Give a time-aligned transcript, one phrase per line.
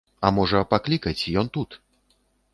[0.27, 1.79] А можа, паклікаць, ён тут.